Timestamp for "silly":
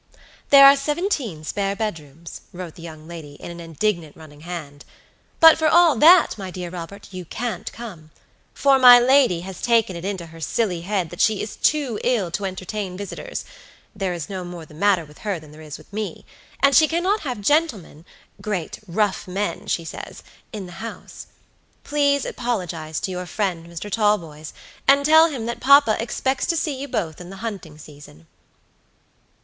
10.39-10.81